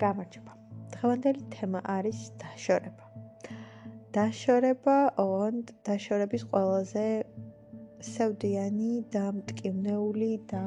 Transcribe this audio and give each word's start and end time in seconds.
გამარჯობა. 0.00 0.52
დღევანდელი 0.92 1.42
თემა 1.54 1.80
არის 1.94 2.20
დაშორება. 2.42 3.06
დაშორება, 4.16 4.96
ოღონდ 5.24 5.72
დაშორების 5.88 6.44
ყველაზე 6.52 7.04
სევდიანი 8.08 8.92
და 9.14 9.24
მტკივნეული 9.38 10.30
და 10.52 10.62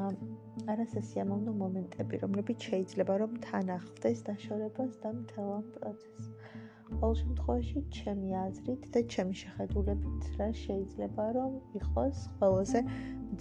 არასასიამოვნო 0.74 1.54
მომენტები, 1.62 2.20
რომლებიც 2.24 2.66
შეიძლება 2.68 3.16
რომ 3.22 3.32
თან 3.46 3.72
ახლდეს 3.78 4.22
დაშორებას 4.28 4.92
და 5.02 5.12
მთელ 5.18 5.48
ამ 5.58 5.66
პროცესს. 5.78 6.30
ყოველ 7.00 7.16
შემთხვევაში, 7.22 7.82
ჩემი 7.98 8.28
აზრით 8.44 8.82
და 8.94 9.00
ჩემი 9.14 9.34
შეხედულებით, 9.42 10.28
რა 10.38 10.48
შეიძლება 10.64 11.24
რომ 11.38 11.52
იყოს 11.80 12.18
ყველაზე 12.38 12.80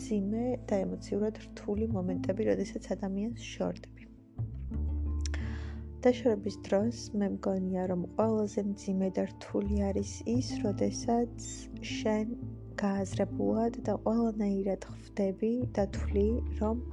ძიმე 0.06 0.46
და 0.72 0.82
ემოციურად 0.88 1.36
რთული 1.46 1.86
მომენტები, 1.98 2.50
როდესაც 2.52 2.90
ადამიანს 2.98 3.46
შორდები. 3.54 4.03
დაშორების 6.04 6.58
დროს 6.68 6.98
მე 7.20 7.28
მგონია, 7.36 7.84
რომ 7.92 8.02
ყველაზე 8.16 8.64
ძიმე 8.84 9.10
და 9.18 9.24
რთული 9.32 9.78
არის 9.90 10.12
ის, 10.38 10.48
როდესაც 10.64 11.36
შენ 11.94 12.34
გააზრებულად 12.82 13.80
და 13.88 13.94
ყველანაირად 14.08 14.90
ხვდები 14.90 15.54
და 15.78 15.88
თვლი, 15.96 16.28
რომ 16.60 16.84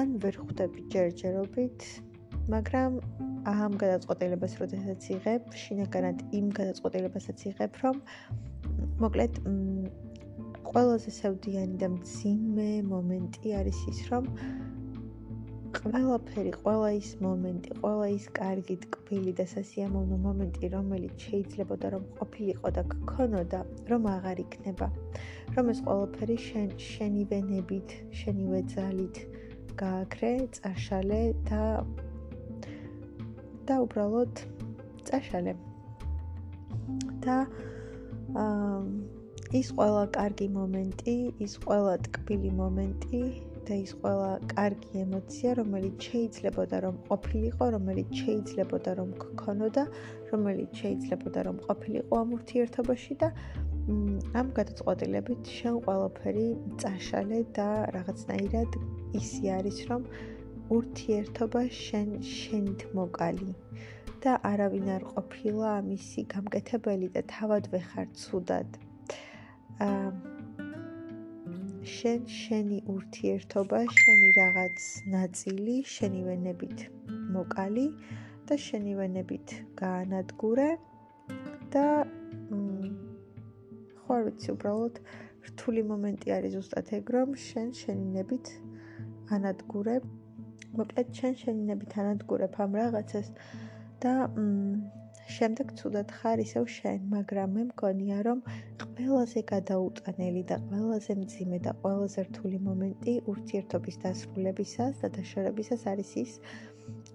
ან 0.00 0.14
ვერ 0.22 0.34
ხვდები 0.44 0.86
ჯერჯერობით 0.94 1.90
მაგრამ 2.50 2.96
ამ 3.50 3.72
გადაწყვეტილებას 3.80 4.54
როდესაც 4.60 5.06
იღებ, 5.14 5.50
შინაგანად 5.62 6.22
იმ 6.34 6.46
გადაწყვეტილებასაც 6.58 7.44
იღებ, 7.50 7.76
რომ 7.82 8.00
მოკლედ 9.02 9.38
ყველაზე 10.70 11.10
სევდიანი 11.18 11.76
და 11.82 11.88
მძიმე 11.94 12.70
მომენტი 12.90 13.54
არის 13.60 13.78
ის, 13.92 14.00
რომ 14.10 14.26
ყველაფერი, 15.76 16.50
ყველა 16.62 16.88
ის 16.98 17.08
მომენტი, 17.22 17.74
ყველა 17.78 18.06
ის 18.14 18.24
კარგი, 18.36 18.76
ტკბილი 18.84 19.32
და 19.38 19.44
სასიამოვნო 19.52 20.16
მომენტი, 20.24 20.70
რომელიც 20.74 21.26
შეიძლება 21.26 21.76
და 21.82 21.90
რომ 21.94 22.04
ყოფილიყო 22.18 22.72
და 22.78 22.82
გქონოდა, 22.94 23.60
რომ 23.90 24.08
აღარ 24.14 24.42
იქნება. 24.44 24.88
რომ 25.54 25.70
ეს 25.72 25.80
ყველაფერი 25.86 26.36
შენ 26.46 26.68
შენივენებით, 26.78 27.88
შენივე 28.18 28.60
ძალით 28.74 29.16
გააქრე, 29.82 30.32
წაშალე 30.58 31.22
და 31.50 31.62
და 33.66 33.74
უბრალოდ 33.86 34.34
წაშალე. 35.06 35.54
და 37.24 37.36
აა 38.42 38.82
ის 39.58 39.68
ყველა 39.74 40.02
კარგი 40.14 40.46
მომენტი, 40.54 41.14
ის 41.44 41.54
ყველა 41.66 41.94
ტკბილი 42.06 42.50
მომენტი 42.58 43.22
და 43.70 43.76
ის 43.78 43.92
ყველა 44.02 44.30
კარგი 44.50 45.02
ემოცია, 45.04 45.50
რომელიც 45.60 46.06
შეიძლებოდა 46.10 46.78
რომ 46.84 46.96
ყოფილიყო, 47.08 47.64
რომელიც 47.76 48.10
შეიძლებოდა 48.20 48.94
რომ 48.98 49.10
გქონოდა, 49.22 49.84
რომელიც 50.32 50.70
შეიძლებოდა 50.82 51.40
რომ 51.48 51.56
ყოფილიყო 51.66 52.12
ამ 52.22 52.32
ურთიერთობაში 52.38 53.14
და 53.22 53.28
ამ 54.40 54.48
გადაწყვეტილებით 54.58 55.42
შენ 55.58 55.78
ყველაფერი 55.86 56.46
წაშალე 56.82 57.40
და 57.58 57.68
რაღაცნაირად 57.96 58.70
ისი 59.20 59.44
არის 59.58 59.78
რომ 59.90 60.02
ურთიერთობა 60.76 61.62
შენ 61.84 62.08
შენით 62.34 62.84
მოკალი 62.98 63.54
და 64.22 64.34
არავინ 64.50 64.90
არ 64.96 65.06
ყოფილა 65.14 65.70
ამისი 65.80 66.26
გამკეთებელი 66.34 67.08
და 67.14 67.22
თავად 67.34 67.70
ვეხარ 67.72 68.06
ცუდად. 68.22 68.68
აა 69.86 70.29
შენ 72.00 72.22
შენი 72.32 72.76
ურთიერთობა, 72.88 73.78
შენი 73.92 74.28
რაღაც 74.36 74.84
ნაწილი 75.14 75.74
შენივენებით 75.94 76.84
მოკალი 77.34 77.84
და 78.48 78.56
შენივენებით 78.66 79.52
გაანადგურე 79.80 80.68
და 81.74 81.84
ხო 84.00 84.16
არ 84.16 84.24
ვიცი 84.28 84.48
უბრალოდ 84.54 85.02
რთული 85.50 85.84
მომენტი 85.90 86.34
არის 86.36 86.56
ზუსტად 86.56 86.88
ეგ 87.00 87.12
რომ 87.16 87.36
შენ 87.44 87.68
შენინებით 87.82 88.46
ანადგურებ. 89.36 90.02
მოკლედ 90.80 91.06
ჩვენ 91.20 91.34
შენინებით 91.42 91.92
ანადგურებ 92.00 92.52
ამ 92.64 92.72
რაღაცას 92.80 93.28
და 94.00 94.12
შემდეგ 95.36 95.72
თუდად 95.78 96.12
ხარ 96.18 96.42
ისევ 96.44 96.64
შენ, 96.76 96.98
მაგრამ 97.14 97.54
მე 97.56 97.62
მგონია 97.70 98.18
რომ 98.26 98.42
ყველაზე 99.10 99.40
გადაუტანელი 99.50 100.42
და 100.50 100.56
ყველაზე 100.66 101.14
მძიმე 101.20 101.58
და 101.66 101.72
ყველაზე 101.82 102.20
რთული 102.28 102.58
მომენტი 102.66 103.14
ურთიერთობის 103.32 103.96
დასრულებისას 104.04 105.00
და 105.02 105.08
დაშორებისას 105.16 105.82
არის 105.92 106.10
ის, 106.24 106.32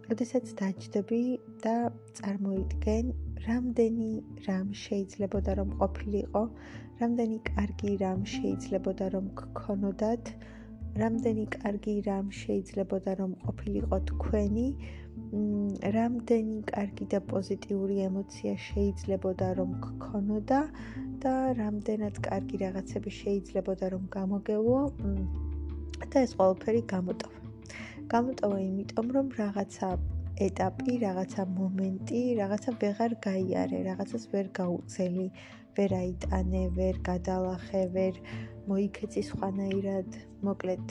როდესაც 0.09 0.55
დაჯდები 0.61 1.21
და 1.65 1.75
წარმოიდგენ 2.19 3.13
რამდენი 3.47 4.11
რამ 4.47 4.67
შეიძლებოდა 4.85 5.51
რომ 5.61 5.69
ყოფილიყო, 5.83 6.43
რამდენი 7.01 7.39
კარგი 7.51 7.91
რამ 8.03 8.21
შეიძლებოდა 8.35 9.05
რომ 9.15 9.25
გქონოდათ 9.39 10.35
რამდენი 11.01 11.45
კარგი 11.53 11.95
რამ 12.07 12.27
შეიძლებოდა 12.41 13.13
რომ 13.19 13.31
ყოფილიყო 13.45 13.97
თქვენი 14.11 14.67
რამდენი 15.95 16.57
კარგი 16.71 17.05
და 17.13 17.19
პოზიტიური 17.31 17.95
ემოცია 18.07 18.53
შეიძლებოდა 18.65 19.47
რომ 19.59 19.71
გქონოდა 19.85 20.59
და 21.25 21.33
რამდენად 21.59 22.19
კარგი 22.27 22.57
რაღაცები 22.63 23.11
შეიძლებოდა 23.19 23.89
რომ 23.95 24.03
გამოგევლო 24.17 24.81
და 26.11 26.17
ეს 26.25 26.31
ყველაფერი 26.39 26.81
გამოტოვა. 26.93 27.39
გამოტოვა 28.13 28.57
იმიტომ 28.69 29.07
რომ 29.17 29.27
რაღაცა 29.39 29.89
ეტაპი, 30.47 30.93
რაღაცა 31.05 31.43
მომენტი, 31.57 32.21
რაღაცა 32.39 32.71
ვეღარ 32.81 33.13
გაიარე, 33.27 33.77
რაღაცას 33.89 34.23
ვერ 34.33 34.47
გაუწელი, 34.59 35.27
ვერ 35.77 35.91
აიტანე, 35.99 36.63
ვერ 36.75 36.95
გადალახე, 37.09 37.83
ვერ 37.95 38.19
მოიქეცი 38.67 39.21
სხვანაირად, 39.29 40.09
მოკლედ, 40.47 40.87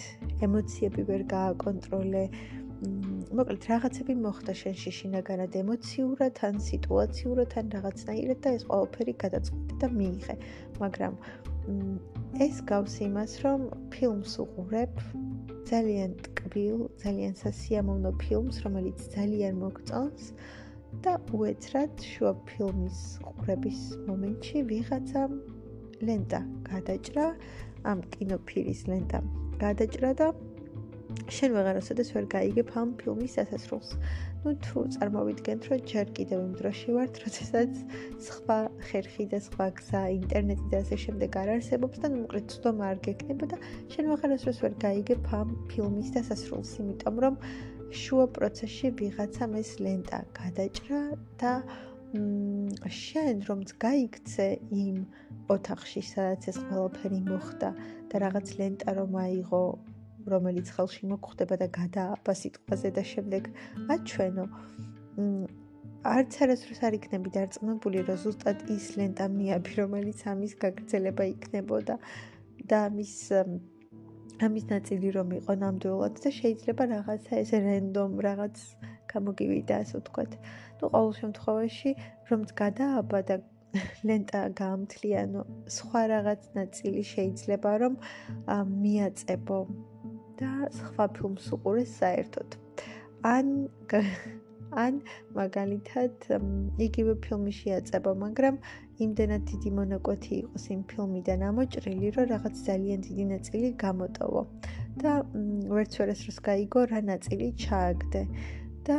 ემოციები 0.47 1.03
ვერ 1.11 1.23
გააკონტროლე. 1.35 2.25
მოკლედ, 3.39 3.67
რაღაცები 3.73 4.15
მოხდა 4.25 4.53
შენში 4.61 4.91
შინაგანად 4.99 5.57
ემოციურად, 5.63 6.41
ან 6.49 6.61
სიტუაციურად, 6.69 7.57
ან 7.61 7.67
რაღაცნაირად 7.77 8.39
და 8.45 8.55
ეს 8.59 8.65
ყველაფერი 8.71 9.15
გადაწყვეტი 9.25 9.79
და 9.83 9.89
მიიღე. 9.99 10.37
მაგრამ 10.83 11.15
ეს 12.47 12.57
გავს 12.71 12.95
იმას, 13.09 13.33
რომ 13.45 13.61
ფილმს 13.95 14.33
უყურებ, 14.45 14.93
ძალიან 15.71 16.11
ტკბილ, 16.27 16.79
ძალიან 17.05 17.35
სასიამოვნო 17.45 18.13
ფილმს, 18.23 18.57
რომელიც 18.67 18.99
ძალიან 19.17 19.55
მოგწონს. 19.65 20.35
და 21.03 21.15
უეცრად 21.35 22.03
შუა 22.07 22.33
ფილმის 22.49 22.99
ყურების 23.25 23.81
მომენტში 24.09 24.63
ვიღაცა 24.71 25.23
ლენტა 26.09 26.41
გადაჭრა 26.69 27.27
ამ 27.91 28.03
კინოფილის 28.15 28.83
ლენტა 28.91 29.21
გადაჭრა 29.63 30.11
და 30.21 30.29
შენ 31.37 31.51
ვეღარასოდეს 31.57 32.11
ვერ 32.15 32.27
გაიგებ 32.35 32.71
ამ 32.81 32.91
ფილმის 33.01 33.37
დასასრულს. 33.39 33.91
ну 34.45 34.53
თუ 34.65 34.79
წარმოვიდგენთ 34.95 35.63
რომ 35.71 35.85
ჯერ 35.91 36.07
კიდევ 36.17 36.39
იმ 36.45 36.53
დროში 36.61 36.91
ვართ, 36.97 37.15
როდესაც 37.25 37.73
სხვა 38.27 38.59
ხერხი 38.89 39.25
და 39.33 39.39
სხვა 39.47 39.67
გზა, 39.79 40.03
ინტერნეტი 40.21 40.67
და 40.73 40.77
ასე 40.85 40.97
შემდეგ 41.05 41.31
არ 41.43 41.49
არსებობს 41.55 42.03
და 42.05 42.09
მოკლედ 42.17 42.47
ცუდმა 42.53 42.85
არ 42.93 42.99
გეკნება 43.07 43.45
და 43.53 43.57
შენ 43.95 44.05
ვეღარასოდეს 44.13 44.61
ვერ 44.65 44.75
გაიგებ 44.85 45.23
ამ 45.41 45.49
ფილმის 45.73 46.09
დასასრულს, 46.19 46.77
იმიტომ 46.85 47.17
რომ 47.25 47.35
შუა 48.03 48.27
პროცესში 48.37 48.89
ვიღაცამ 49.01 49.53
ეს 49.63 49.71
ლენტა 49.81 50.19
გადაჭრა 50.37 51.03
და 51.41 51.53
შენ 52.15 53.43
რომც 53.49 53.69
გაიქცე 53.83 54.47
იმ 54.71 54.99
ოთახში, 55.51 56.03
სადაც 56.13 56.43
ეს 56.53 56.59
ყველაფერი 56.69 57.21
მოხდა 57.27 57.71
და 58.11 58.15
რაღაც 58.25 58.47
ლენტა 58.61 58.91
რომ 58.99 59.13
აიღო, 59.25 59.65
რომელიც 60.33 60.71
ხელში 60.77 61.11
მოგხვდება 61.11 61.57
და 61.63 61.69
გადააბა 61.79 62.35
სიტყვაზე 62.43 62.91
და 62.97 63.03
შემდეგ 63.13 63.43
აჩვენო. 63.95 64.45
არც 66.05 66.33
არასდროს 66.45 66.81
არ 66.87 66.95
იქნები 66.99 67.29
დარწმუნებული, 67.37 67.99
რომ 68.09 68.19
ზუსტად 68.25 68.59
ის 68.77 68.87
ლენტა 69.01 69.27
მიაბი, 69.37 69.73
რომელიც 69.81 70.19
ამის 70.33 70.53
გაგრძელება 70.65 71.25
იქნებოდა 71.35 71.95
და 72.69 72.77
ამის 72.89 73.15
ამის 74.43 74.65
ნაწილი 74.67 75.09
რომ 75.15 75.29
იყო 75.39 75.55
ნამდვილად 75.63 76.15
და 76.25 76.31
შეიძლება 76.39 76.85
რაღაცა 76.91 77.33
ეს 77.39 77.51
რენდომ 77.67 78.11
რაღაც 78.27 78.57
გამოგივიდა 79.15 79.75
ასე 79.83 79.95
ვთქვათ. 80.01 80.33
ну 80.79 80.85
ყოველ 80.95 81.13
შემთხვევაში 81.21 81.91
რომც 82.31 82.49
გადააბა 82.63 83.21
და 83.31 83.37
ლენტა 84.09 84.41
გაამთლიანო 84.61 85.43
სხვა 85.77 86.03
რაღაც 86.15 86.43
ნაწილი 86.59 87.03
შეიძლება 87.15 87.73
რომ 87.83 87.95
მიაწებო 88.83 89.59
და 90.41 90.51
სხვა 90.79 91.07
ფილმს 91.17 91.47
უყურეს 91.57 91.91
საერთოდ. 92.01 92.49
ან 93.35 93.47
ან 94.75 94.97
მაგალითად 95.39 96.27
იგივე 96.87 97.15
ფილმი 97.25 97.53
შეაწება, 97.55 98.15
მაგრამ 98.25 98.57
იმდენად 99.07 99.43
დიდი 99.51 99.71
მონაკვეთი 99.79 100.33
იყოს 100.43 100.65
იმ 100.75 100.81
ფილმიდან 100.91 101.45
ამოჭრილი, 101.51 102.11
რომ 102.17 102.27
რაღაც 102.35 102.55
ძალიან 102.69 102.99
დიდი 103.07 103.25
ნაწილი 103.35 103.69
გამოტოვო 103.85 104.43
და 105.03 105.13
ვერც 105.75 105.93
ვერას 106.01 106.21
როს 106.27 106.39
გაიგო 106.49 106.81
რა 106.91 107.01
ნაწილი 107.13 107.49
ჩააგდე. 107.65 108.23
და 108.85 108.99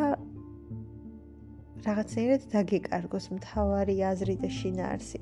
რაღაცნაირად 1.86 2.46
დაგეკარგოს 2.52 3.26
მთავარი 3.38 3.96
აზრი 4.10 4.36
და 4.42 4.50
შინაარსი. 4.58 5.20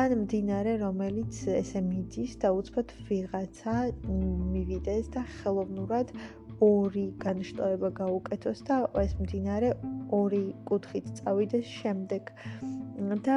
ან 0.00 0.12
მდინარე, 0.22 0.72
რომელიც 0.82 1.40
ესე 1.60 1.80
მიდის 1.82 2.36
და 2.42 2.52
უცბად 2.54 2.92
ვიღაცა 3.08 3.74
მივიდეს 4.54 5.10
და 5.16 5.22
ხელოვნურად 5.36 6.12
ორი 6.62 7.06
განშტოება 7.26 7.90
გაუკეთოს 8.00 8.62
და 8.68 8.76
ეს 9.02 9.12
მდინარე 9.20 9.72
ორი 10.20 10.44
კუთხით 10.70 11.10
წავიდეს 11.18 11.66
შემდეგ. 11.80 12.30
და 13.26 13.36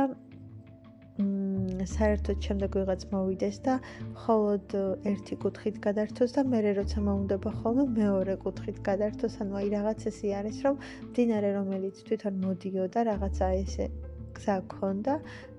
საერთოდ 1.19 2.37
შემდეგ 2.45 2.75
ვიღაც 2.79 3.01
მოვიდეს 3.11 3.57
და 3.65 3.73
მხოლოდ 4.13 4.75
ერთი 5.11 5.35
კუთხით 5.43 5.79
გადართოს 5.85 6.35
და 6.37 6.43
მე 6.51 6.59
როცა 6.79 7.03
მომდება 7.07 7.51
ხოლმე 7.59 7.85
მეორე 7.97 8.35
კუთხით 8.43 8.77
გადართოს, 8.89 9.39
ანუ 9.43 9.59
აი 9.61 9.67
რაღაც 9.75 10.05
ესე 10.11 10.31
არის, 10.39 10.57
რომ 10.67 10.75
მდინარე 11.09 11.49
რომელიც 11.59 11.95
თვითონ 12.07 12.39
მოდიოდა 12.45 12.99
რაღაცა 13.09 13.47
ესე 13.63 13.85
გზა 14.39 14.55
ქონდა, 14.71 15.13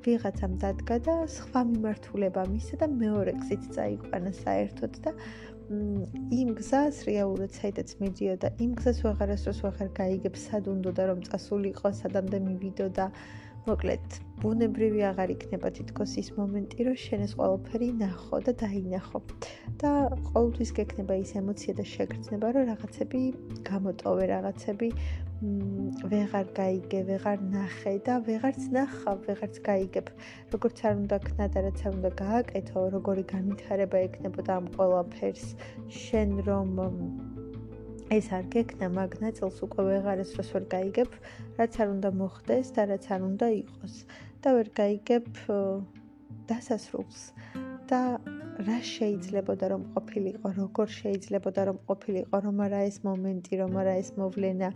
ვიღაცამ 0.04 0.52
დადგა 0.62 0.96
და 1.06 1.14
სხვა 1.36 1.60
მიმართულება 1.70 2.42
მისცა 2.52 2.76
და 2.80 2.86
მეორე 3.02 3.32
გზით 3.40 3.64
წაიყვანა 3.76 4.32
საერთოდ 4.40 4.92
და 5.04 5.10
იმ 6.40 6.48
გზას 6.58 6.96
რეალურად 7.06 7.52
საერთოდ 7.54 7.92
მიდიოდა, 8.02 8.48
იმ 8.64 8.72
გზას 8.80 8.98
ვეღარასდროს 9.04 9.60
ვეღარ 9.66 9.90
გაიგებ, 10.00 10.34
სად 10.46 10.64
უნდა 10.72 10.90
და 10.98 11.02
რომ 11.10 11.20
წასულიყო, 11.28 11.92
სადამდე 12.00 12.38
მივიდო 12.48 12.88
და 12.96 13.06
მოკლედ, 13.68 14.18
ბუნებრივი 14.40 15.02
აღარ 15.10 15.32
იქნება 15.34 15.68
თითქოს 15.76 16.12
ის 16.22 16.28
მომენტი, 16.36 16.84
რომ 16.86 16.96
შენ 16.96 17.24
ეს 17.26 17.32
ყველაფერი 17.36 17.88
ნახო 18.00 18.40
და 18.46 18.52
დაინახო. 18.62 19.20
და 19.80 19.90
ყოველთვის 20.32 20.70
გექნება 20.76 21.14
ის 21.20 21.32
ემოცია 21.40 21.72
და 21.80 21.84
შეგრძნება, 21.88 22.46
რომ 22.56 22.64
რაღაცები 22.70 23.20
გამოტოვე, 23.68 24.24
რაღაცები 24.32 24.88
ვეღარ 26.12 26.46
გაიგე, 26.56 27.00
ვეღარ 27.08 27.38
ნახე 27.52 27.94
და 28.04 28.14
ვეღარც 28.28 28.62
ნახავ, 28.76 29.16
ვეღარც 29.28 29.56
გაიგებ. 29.68 30.06
როგორც 30.52 30.76
არ 30.84 30.94
უნდა 31.00 31.16
ქნა 31.24 31.46
და 31.48 31.58
რაც 31.64 31.80
არ 31.86 31.92
უნდა 31.96 32.10
გააკეთო, 32.24 32.80
როგორი 32.96 33.24
განვითარება 33.34 33.98
ექნებოდა 34.08 34.52
ამ 34.60 34.66
ყველაფერს, 34.76 35.46
შენ 35.88 36.30
რომ 36.48 36.68
ეს 38.10 38.26
არ 38.34 38.44
გექნა 38.54 38.86
მაგნაწილს 38.90 39.58
უკვე 39.66 39.82
ვეღარეს 39.88 40.30
დროს 40.34 40.48
ვერ 40.54 40.64
გაიგებ, 40.74 41.10
რაც 41.58 41.72
არ 41.82 41.88
უნდა 41.94 42.10
მოხდეს 42.20 42.66
და 42.74 42.82
რაც 42.90 43.04
არ 43.14 43.20
უნდა 43.30 43.46
იყოს. 43.62 43.94
და 44.42 44.48
ვერ 44.56 44.68
გაიგებ 44.80 45.26
დასასრულს. 46.50 47.20
და 47.90 48.22
რა 48.66 48.78
შეიძლებოდა 48.86 49.66
რომ 49.72 49.82
ყოფილიყო, 49.94 50.48
როგორ 50.58 50.86
შეიძლებოდა 50.94 51.62
რომ 51.68 51.78
ყოფილიყო, 51.88 52.36
რომ 52.44 52.56
არა 52.66 52.80
ეს 52.90 52.96
მომენტი, 53.06 53.54
რომ 53.62 53.72
არა 53.82 53.94
ეს 54.02 54.10
მოვლენა, 54.20 54.68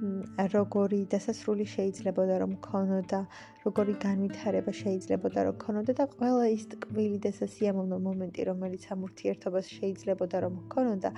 როგორი 0.00 0.98
დასასრული 1.12 1.64
შეიძლებოდა 1.68 2.36
რომ 2.42 2.52
ქონოდა, 2.64 3.20
როგორი 3.64 3.94
განვითარება 4.04 4.72
შეიძლებოდა 4.72 5.44
რომ 5.48 5.56
ქონოდა 5.64 5.92
და 5.98 6.06
ყველა 6.14 6.46
ის 6.56 6.64
ტკბილი 6.72 7.18
და 7.24 7.30
სასიამოვნო 7.40 7.98
მომენტი, 8.06 8.40
რომელიც 8.50 8.84
ამ 8.94 9.04
ურთიერთობას 9.08 9.66
შეიძლებოდა 9.76 10.40
რომ 10.46 10.54
ქონოდა 10.72 11.10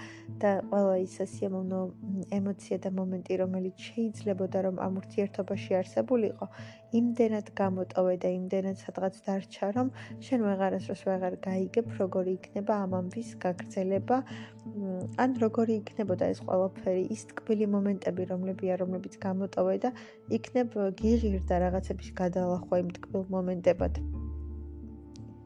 და 0.43 0.51
ყველა 0.71 0.97
ის 1.07 1.13
სასიამოვნო 1.23 1.81
ემოცია 2.39 2.77
და 2.83 2.91
მომენტი, 2.99 3.33
რომელიც 3.45 3.77
შეიძლებოდა 3.89 4.59
რომ 4.67 4.77
ამ 4.87 4.93
ურთიერთობაში 5.03 5.73
არსებულიყო, 5.83 6.47
იმდენად 6.99 7.47
გამოტოვე 7.57 8.15
და 8.23 8.29
იმდენად 8.37 8.77
სადღაც 8.83 9.15
დარჩა, 9.27 9.69
რომ 9.77 9.89
შენ 10.27 10.45
ვეღარასდროს 10.47 11.03
ვეღარ 11.09 11.35
გაიგებ, 11.47 11.87
როგორი 12.01 12.35
იქნება 12.39 12.77
ამ 12.85 12.97
ამბის 13.01 13.31
გაგრძელება, 13.45 14.19
ან 15.25 15.31
როგორი 15.45 15.73
იქნებოდა 15.81 16.29
ეს 16.35 16.41
ყველაფერი, 16.45 17.03
ის 17.17 17.23
ტკბილი 17.33 17.67
მომენტები, 17.75 18.23
რომლებია, 18.33 18.77
რომლებიც 18.85 19.19
გამოტოვე 19.25 19.77
და 19.87 19.91
იქნებ 20.39 20.79
გიღირდა 21.01 21.55
რაღაცების 21.67 22.11
გადალახვა 22.21 22.77
იმ 22.85 22.89
ტკბილ 23.01 23.25
მომენტებად. 23.37 23.93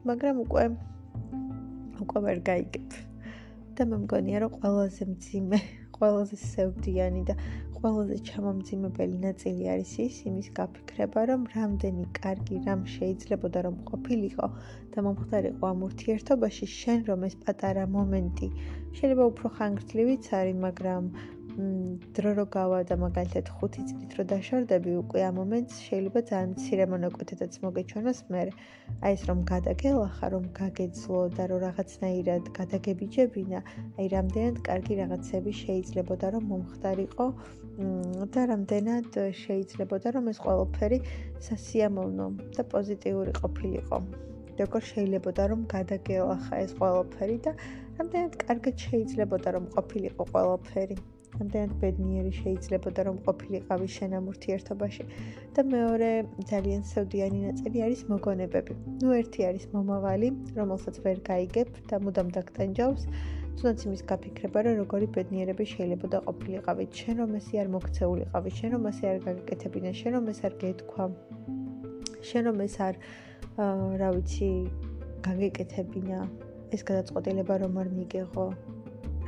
მაგრამ 0.07 0.35
უკვე 0.47 0.63
უკვე 2.03 2.19
ვერ 2.27 2.39
გაიგებ. 2.51 2.89
და 3.77 3.85
მე 3.85 3.97
მგონია, 4.03 4.37
რომ 4.41 4.51
ყველაზე 4.57 5.03
მძიმე, 5.05 5.57
ყველაზე 5.97 6.37
სევდიანი 6.43 7.21
და 7.29 7.35
ყველაზე 7.77 8.17
ჩამომძიმებელი 8.29 9.17
ნაწილი 9.23 9.67
არის 9.73 9.91
ის, 10.05 10.15
იმის 10.29 10.47
გაფიქრება, 10.59 11.23
რომ 11.31 11.41
რამდენი 11.55 12.05
კარგი 12.19 12.57
რამ 12.67 12.81
შეიძლებოდა 12.93 13.63
რომ 13.67 13.75
ყოფილიყო 13.89 14.47
და 14.93 15.03
მომხდარიყო 15.07 15.69
ამ 15.71 15.83
ურთიერთობაში, 15.87 16.69
შენ 16.79 16.99
რომ 17.09 17.25
ეს 17.29 17.35
პატარა 17.45 17.85
მომენტი 17.97 18.49
შეიძლება 18.97 19.23
უფრო 19.31 19.47
ხანგრძლივიც 19.57 20.25
არის, 20.41 20.57
მაგრამ 20.67 21.11
დრო 21.57 22.31
რო 22.37 22.43
გავა 22.53 22.79
და 22.85 22.95
მაგალითად 23.01 23.47
5 23.59 23.77
წლით 23.89 24.11
რო 24.17 24.23
დაშორდები, 24.31 24.91
უკვე 25.01 25.21
ამ 25.27 25.37
მომენტს 25.41 25.79
შეიძლება 25.85 26.21
ძალიან 26.29 26.51
მცირე 26.53 26.85
მონაკვეთედაც 26.91 27.57
მოგეჩვენოს 27.63 28.19
მე. 28.33 28.43
აი 29.01 29.15
ეს 29.17 29.23
რომ 29.29 29.39
გადაგელახა, 29.51 30.29
რომ 30.33 30.45
გაგეძლო 30.59 31.21
და 31.37 31.43
რომ 31.49 31.59
რაღაცნაირად 31.65 32.43
გადაგებიჯებინა, 32.59 33.59
აი 33.97 34.05
რამდენად 34.13 34.61
კარგი 34.69 34.93
რაღაცები 35.01 35.51
შეიძლებოდა 35.63 36.27
რომ 36.37 36.43
მომხდარიყო 36.53 37.27
და 38.37 38.41
რამდენად 38.53 39.11
შეიძლებოდა 39.41 40.07
რომ 40.13 40.29
ეს 40.29 40.37
ყველაფერი 40.45 40.99
სასიამოვნო 41.49 42.27
და 42.53 42.69
პოზიტიური 42.69 43.33
ყოფილიყო. 43.41 43.97
როგორ 44.61 44.81
შეიძლებოდა 44.93 45.43
რომ 45.49 45.59
გადაგელახა 45.73 46.55
ეს 46.65 46.71
ყველაფერი 46.77 47.37
და 47.45 47.51
რამდენად 47.97 48.33
კარგად 48.45 48.75
შეიძლებოდა 48.89 49.49
რომ 49.57 49.65
ყოფილიყო 49.73 50.23
ყველაფერი. 50.33 51.16
ამდენად 51.43 51.73
ბედნიერი 51.81 52.31
შეიძლებოდა 52.39 53.01
რომ 53.07 53.17
ყოფილიყავი 53.27 53.87
შენ 53.95 54.11
ამ 54.19 54.25
ურთიერთობაში 54.33 55.03
და 55.55 55.61
მეორე 55.73 56.11
ძალიან 56.51 56.81
სევდიანი 56.91 57.39
ნაწილი 57.47 57.77
არის 57.87 58.01
მოგონებები. 58.11 58.73
ნუ 59.01 59.09
ერთი 59.21 59.41
არის 59.49 59.65
მომავალი, 59.73 60.29
რომელსაც 60.59 60.95
ვერ 61.05 61.17
გაიგებ 61.29 61.69
და 61.89 61.95
მუდამ 62.05 62.29
დაგტანჯავს. 62.37 63.03
თუნდაც 63.57 63.79
იმის 63.89 64.01
გაფიქრება, 64.09 64.59
რომ 64.65 64.73
როგორი 64.81 65.05
ბედნიერები 65.17 65.65
შეიძლებოდა 65.73 66.17
ყოფილიყავი, 66.27 66.83
შენ 66.99 67.15
რომ 67.21 67.31
ესე 67.39 67.55
არ 67.61 67.69
მოქცეულიყავი, 67.75 68.49
შენ 68.57 68.69
რომ 68.77 68.83
ასე 68.89 69.03
არ 69.11 69.17
გაგეკეთებინა, 69.25 69.89
შენ 69.99 70.11
რომ 70.17 70.25
ეს 70.33 70.39
არ 70.45 70.53
გეთქვა. 70.61 71.05
შენ 72.29 72.43
რომ 72.47 72.57
ეს 72.67 72.75
არ 72.87 72.93
რა 74.01 74.09
ვიცი, 74.13 74.51
გაგეკეთებინა. 75.25 76.19
ეს 76.75 76.81
გადაწყვეტილება 76.89 77.55
რომ 77.63 77.73
არ 77.81 77.89
მიიღო, 77.97 78.45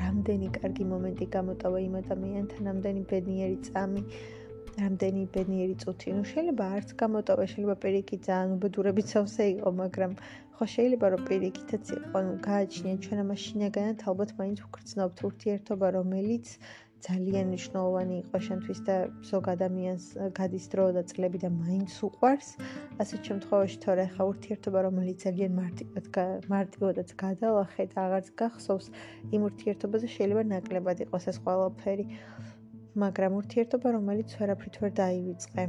რამდენი 0.02 0.48
კარგი 0.58 0.86
მომენტი 0.92 1.26
გამოტავა 1.36 1.80
იმ 1.88 1.96
ადამიანთან, 2.02 2.62
რამდენი 2.70 3.02
ბედნიერი 3.12 3.58
წამი, 3.68 4.04
რამდენი 4.80 5.24
ბედნიერი 5.36 5.76
წუთი. 5.84 6.08
ნუ 6.18 6.24
შეიძლება 6.32 6.66
არც 6.80 6.90
გამოტავა, 7.02 7.44
შეიძლება 7.52 7.76
პირიქით 7.84 8.22
ძალიან 8.30 8.52
უბედურებით 8.58 9.08
სავსე 9.14 9.46
იყო, 9.56 9.70
მაგრამ 9.84 10.12
ხო 10.60 10.66
შეიძლება 10.76 11.08
რომ 11.14 11.22
პირიქითაც 11.30 11.86
იყო, 12.00 12.18
ნუ 12.28 12.34
გააჩნია 12.50 12.96
ჩვენ 13.06 13.20
ამაშინაგანად 13.26 14.00
ალბათ 14.12 14.32
მაინც 14.40 14.58
ვგრძნობთ 14.66 15.18
ურთიერთობა, 15.30 15.88
რომელიც 15.98 16.46
ძალიან 17.08 17.46
მნიშვნელოვანი 17.50 18.16
იყო 18.24 18.38
შენთვის 18.48 18.80
და 18.88 18.96
ზოგ 19.30 19.46
ადამიანს 19.56 20.06
გადის 20.40 20.66
დრო 20.72 20.86
და 20.98 21.04
წლები 21.12 21.40
და 21.44 21.50
მაინც 21.56 21.94
უყვარს. 22.08 22.50
ასეთ 23.04 23.20
შემთხვევაში 23.30 23.78
თორე 23.86 24.06
ხა 24.14 24.24
ურთიერთობა 24.32 24.80
რომელიც 24.88 25.18
ძალიან 25.28 25.52
მარტივად 25.60 26.06
მარტივადაც 26.56 27.10
გადალახე 27.24 27.84
და 27.94 27.98
აღარც 28.06 28.28
გახსოვს, 28.42 28.88
იმ 29.36 29.42
ურთიერთობაზე 29.50 30.08
შეიძლება 30.16 30.44
ნაკლებად 30.56 30.98
იყოს 31.06 31.24
ეს 31.32 31.38
ყველაფერი. 31.46 32.06
მაგრამ 33.04 33.32
ურთიერთობა 33.40 33.88
რომელიც 33.96 34.30
ვერაფრით 34.40 34.76
ვერ 34.82 34.92
დაივიწყე. 35.00 35.64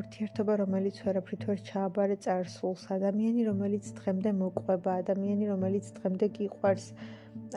ურთიერთობა 0.00 0.54
რომელიც 0.58 0.96
ვერაფრით 1.06 1.42
ვერ 1.48 1.60
ჩააბარე 1.68 2.16
წარსულს, 2.24 2.84
ადამიანი 2.96 3.44
რომელიც 3.48 3.90
დღემდე 3.98 4.30
მოყვება, 4.38 4.94
ადამიანი 5.02 5.46
რომელიც 5.50 5.90
დღემდე 5.98 6.26
გიყვარს. 6.38 6.86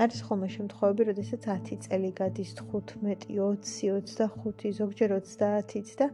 არის 0.04 0.20
ხოლმე 0.28 0.48
შემთხვევები, 0.56 1.04
როდესაც 1.10 1.48
10 1.50 1.82
წელი 1.86 2.10
გადის 2.20 2.52
15, 2.60 3.26
20, 3.30 4.06
25, 4.22 4.72
ზოგჯერ 4.80 5.14
30-იც 5.18 5.90
და 6.02 6.08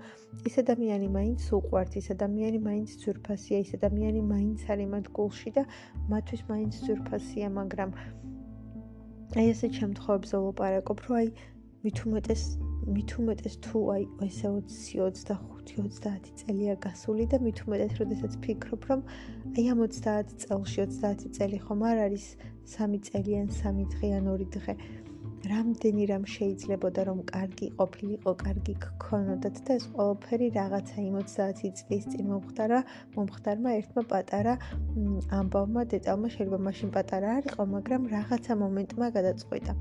ის 0.48 0.56
ადამიანი 0.64 1.08
მაინც 1.18 1.48
უყვართ, 1.60 1.92
ის 2.02 2.08
ადამიანი 2.16 2.60
მაინც 2.68 2.90
ძვირფასია, 3.04 3.58
ის 3.66 3.72
ადამიანი 3.80 4.22
მაინც 4.34 4.60
არის 4.76 4.92
მათ 4.96 5.06
გულში 5.20 5.50
და 5.60 5.64
მათთვის 6.12 6.44
მაინც 6.52 6.74
ძვირფასია, 6.88 7.48
მაგრამ 7.60 7.90
აი 9.40 9.46
ესეთ 9.56 9.74
შემთხვევებს 9.82 10.30
ველაპარაკობ, 10.36 10.98
რომ 11.08 11.16
აი 11.20 11.28
მით 11.84 11.98
უმეტეს 12.08 12.44
მით 12.96 13.12
უმეტეს 13.20 13.56
თუ 13.64 13.80
აი 13.96 14.04
ესე 14.28 14.48
20, 14.60 15.53
25, 15.70 16.00
30 16.00 16.34
წელია 16.40 16.76
გასული 16.86 17.26
და 17.32 17.40
მით 17.44 17.64
უმეტეს 17.66 17.94
როდესაც 18.02 18.34
ფიქრობ, 18.44 18.82
რომ 18.90 19.06
აი 19.56 19.66
ამ 19.74 19.80
30 19.88 20.36
წელში 20.44 20.86
30 20.98 21.32
წელი 21.38 21.58
ხომ 21.66 21.82
არ 21.90 21.98
არის 22.08 22.26
3 22.76 23.00
წელი 23.08 23.34
ან 23.42 23.48
3 23.62 23.88
დღე 23.94 24.08
ან 24.20 24.30
2 24.34 24.50
დღე. 24.58 24.76
რამდენი 25.44 26.04
რამ 26.08 26.26
შეიძლებოდა 26.34 27.02
რომ 27.08 27.20
კარგი 27.28 27.68
ყოფილიყო, 27.80 28.32
კარგი 28.44 28.74
გქონოდათ 28.84 29.58
და 29.68 29.76
ეს 29.80 29.86
ყველაფერი 29.92 30.48
რაღაცა 30.56 31.04
60 31.04 31.74
წლის 31.80 32.06
წინ 32.14 32.26
მომხდარა, 32.32 32.80
მომხდარმა 33.16 33.76
ერთმა 33.80 34.04
პატარა 34.14 34.54
ამბავმა 35.40 35.84
დეტალმა 35.96 36.28
შეიძლება 36.36 36.60
მაშინ 36.68 36.90
პატარა 36.96 37.28
არ 37.38 37.44
იყო, 37.52 37.64
მაგრამ 37.76 38.02
რაღაცა 38.16 38.54
მომენტმა 38.64 39.08
გადაწყვიტა. 39.20 39.74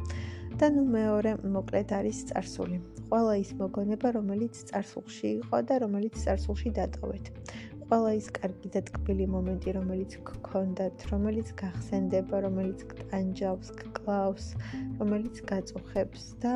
და 0.61 0.69
ნუ 0.75 0.83
მეორე 0.93 1.33
მოკლედ 1.57 1.93
არის 1.99 2.19
царსული. 2.31 2.79
ყველა 3.09 3.35
ის 3.43 3.51
მოგონება, 3.61 4.09
რომელიც 4.19 4.55
царსულში 4.71 5.29
იყო 5.41 5.59
და 5.69 5.75
რომელიც 5.85 6.15
царსულში 6.25 6.71
დატოვეთ. 6.79 7.25
ყველა 7.93 8.13
ის 8.17 8.27
კარგი 8.37 8.69
და 8.73 8.81
ტკბილი 8.89 9.27
მომენტი, 9.33 9.73
რომელიც 9.77 10.13
გქონდათ, 10.29 11.03
რომელიც 11.13 11.49
გახსენდება, 11.61 12.37
რომელიც 12.47 12.85
გტანჯავს, 12.93 13.69
გკლავს, 13.81 14.47
რომელიც 15.01 15.37
გაწუხებს 15.51 16.23
და 16.45 16.53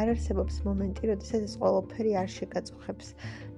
არ 0.00 0.12
არსებობს 0.14 0.56
მომენტი, 0.68 1.02
როდესაც 1.12 1.42
ეს 1.48 1.56
ყველაფერი 1.60 2.12
არ 2.22 2.28
შეგაწუხებს. 2.36 3.08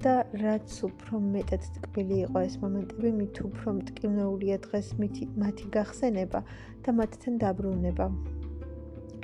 და 0.04 0.14
რაც 0.42 0.70
უფრო 0.86 1.18
მეტად 1.34 1.62
ტკბილი 1.76 2.16
იყო 2.26 2.38
ეს 2.46 2.54
მომენტები, 2.62 3.10
მით 3.20 3.36
უფრო 3.48 3.68
მტკივნეულია 3.78 4.56
დღეს 4.66 4.88
მათი 5.00 5.66
გახსენება 5.78 6.40
და 6.84 6.90
მათთან 7.00 7.38
დაბრუნება. 7.42 8.06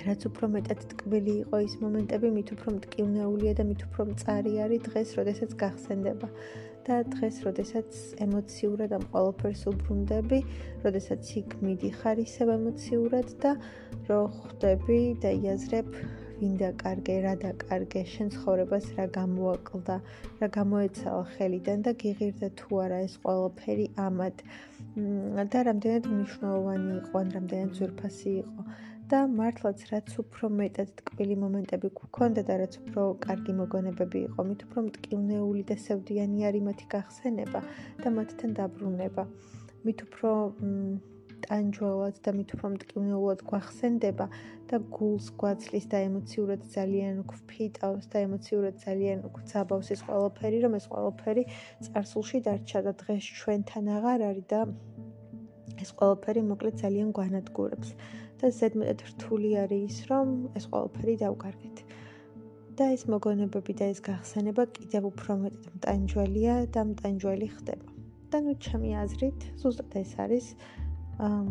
რაც 0.06 0.26
უფრო 0.28 0.48
მეტად 0.56 0.80
ტკბილი 0.92 1.34
იყო 1.44 1.58
ის 1.66 1.74
მომენტები, 1.82 2.28
მით 2.36 2.52
უფრო 2.56 2.74
მტკივნეულია 2.78 3.52
და 3.58 3.64
მით 3.70 3.82
უფრო 3.86 4.02
მწარი 4.12 4.52
არის 4.64 4.84
დღეს, 4.88 5.08
როდესაც 5.18 5.50
გახსენდება. 5.62 6.28
და 6.82 6.96
დღეს, 7.06 7.36
როდესაც 7.46 7.98
ემოციურად 8.24 8.90
ამ 8.96 9.04
ყოველფერს 9.12 9.62
უბრუნდები, 9.70 10.38
როდესაც 10.82 11.28
იქ 11.40 11.54
მიდიხარ 11.62 12.22
ისევ 12.26 12.50
ემოციურად 12.58 13.28
და 13.44 13.52
რო 14.08 14.18
ხვდები 14.38 14.98
და 15.22 15.30
იაზრებ 15.30 15.94
ვინ 16.42 16.54
დაკარგე, 16.58 17.16
რა 17.22 17.32
დაკარგე, 17.38 18.00
შენ 18.12 18.30
ცხოვრებას 18.34 18.86
რა 18.98 19.06
გამოაკლდა, 19.14 19.96
რა 20.42 20.48
გამოეცალა 20.58 21.24
ხელიდან 21.34 21.84
და 21.86 21.92
გიღირდა 22.02 22.48
თუ 22.58 22.80
არა 22.84 22.98
ეს 23.06 23.14
ყოველფერი 23.22 23.86
ამად. 24.06 24.42
და 25.52 25.58
რამდენად 25.68 26.04
მნიშვნელოვანი 26.14 26.90
იყო, 26.98 27.14
ან 27.22 27.28
რამდენად 27.36 27.70
ზურფასი 27.78 28.30
იყო. 28.42 28.60
და 29.12 29.18
მართლაც 29.28 29.82
რაც 29.92 30.10
უფრო 30.22 30.48
მეტად 30.56 30.92
ტკბილი 30.98 31.34
მომენტები 31.40 31.88
გვქონდა 31.98 32.42
და 32.48 32.54
რაც 32.62 32.76
უფრო 32.80 33.02
კარგი 33.24 33.52
მოგონებები 33.60 34.22
იყო, 34.28 34.44
მით 34.48 34.60
უფრო 34.66 34.84
მტკივნეული 34.88 35.64
და 35.68 35.76
სევდიანი 35.84 36.46
არის 36.48 36.62
მათი 36.68 36.86
გახსენება 36.94 37.60
და 38.00 38.12
მათთან 38.16 38.54
დაბრუნება. 38.56 39.24
მით 39.84 39.98
უფრო 40.06 40.30
ტანჯველად 41.44 42.16
და 42.24 42.32
მით 42.38 42.54
უფრო 42.56 42.68
მტკივნეულად 42.72 43.44
გვახსენდება 43.50 44.26
და 44.72 44.80
გულს 44.96 45.26
გვაძლის 45.42 45.86
და 45.92 45.98
ემოციურად 46.08 46.64
ძალიან 46.72 47.20
გვფიტავს 47.28 48.08
და 48.12 48.24
ემოციურად 48.26 48.80
ძალიან 48.86 49.26
გვძაბავს 49.36 49.92
ეს 49.92 50.00
ყველაფერი, 50.08 50.58
რომ 50.64 50.72
ეს 50.80 50.86
ყველაფერი 50.88 51.44
წარსულში 51.84 52.38
დარჩა 52.48 52.80
და 52.88 52.92
დღეს 53.02 53.24
ჩვენთან 53.42 53.84
აღარ 53.98 54.20
არის 54.30 54.46
და 54.54 54.60
ეს 55.82 55.90
ყველაფერი 55.98 56.40
მოკლედ 56.48 56.74
ძალიან 56.80 57.08
გვანადგურებს. 57.16 57.90
და 58.42 58.50
ზედმეტად 58.50 59.02
რთული 59.08 59.50
არის 59.62 59.82
ის, 59.86 59.98
რომ 60.10 60.30
ეს 60.58 60.64
ყველაფერი 60.66 61.14
დავკარგეთ. 61.22 61.76
და 62.72 62.84
ეს 62.96 63.02
მოგონებები 63.12 63.72
და 63.78 63.86
ეს 63.92 64.00
გახსენება 64.02 64.64
კიდევ 64.76 65.02
უფრო 65.12 65.34
მეტად 65.44 65.66
მტანჯველია 65.76 66.54
და 66.74 66.82
მტანჯველი 66.90 67.48
ხდება. 67.56 67.86
და 68.32 68.38
ნუ 68.44 68.52
ჩემი 68.64 68.90
აზრით, 69.02 69.40
ზუსტად 69.60 69.92
ეს 70.02 70.12
არის 70.24 70.46
ამ 71.20 71.48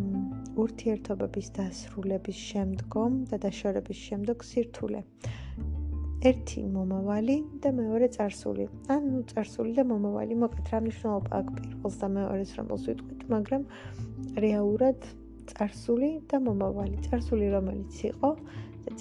ურთიერთობების 0.63 1.47
დასრულების 1.57 2.37
შემდგომ 2.49 3.11
და 3.29 3.37
დაშორების 3.45 3.99
შემდეგ 4.07 4.37
სირთულე. 4.49 5.01
ერთი 6.21 6.61
მომავალი 6.75 7.37
და 7.61 7.69
მეორე 7.79 8.07
царსული. 8.17 8.65
ან 8.93 9.01
ნუ 9.13 9.21
царსული 9.31 9.71
და 9.77 9.83
მომავალი, 9.93 10.33
მოკლედ 10.43 10.67
რა 10.73 10.79
მნიშვნელობა 10.85 11.29
აქვს 11.39 11.53
პირველს 11.61 11.95
და 12.01 12.07
მეორეს, 12.17 12.51
რომელს 12.57 12.83
ვიტყვით, 12.89 13.21
მაგრამ 13.33 13.61
რეალურად 14.45 14.99
წარსული 15.49 16.09
და 16.29 16.37
მომავალი. 16.45 16.97
წარსული 17.07 17.47
რომელიც 17.55 17.95
იყო 18.11 18.29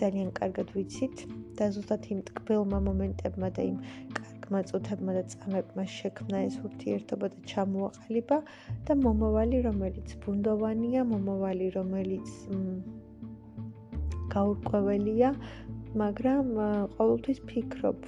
ძალიან 0.01 0.31
კარგად 0.37 0.73
ვიცით 0.77 1.25
და 1.59 1.69
ზუსტად 1.75 2.07
იმ 2.13 2.21
ტკბილმა 2.29 2.79
მომენტებმა 2.89 3.49
და 3.57 3.63
იმ 3.71 3.77
კარგმა 4.17 4.61
წუთებმა 4.71 5.13
და 5.17 5.23
წამებმა 5.33 5.85
შექმნა 5.97 6.39
ეს 6.49 6.57
ურთიერთობა 6.69 7.27
და 7.33 7.39
ჩამოაყალიბა 7.53 8.39
და 8.87 8.93
მომავალი 9.05 9.59
რომელიც 9.69 10.09
ბუნდოვანია, 10.25 11.05
მომავალი 11.13 11.67
რომელიც 11.79 12.29
გაურკვეველია, 14.35 15.31
მაგრამ 16.03 16.51
ყოველთვის 16.97 17.39
ფიქრობ 17.51 17.99